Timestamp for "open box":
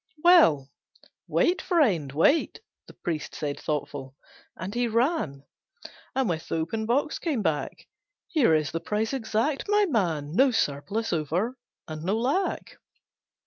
6.55-7.19